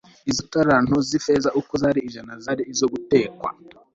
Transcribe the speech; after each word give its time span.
izo 0.31 0.43
talanto 0.53 0.95
z'ifeza 1.07 1.49
uko 1.59 1.73
ari 1.89 2.01
ijana 2.07 2.33
zari 2.43 2.63
izo 2.73 2.85
gutekwa 2.93 3.49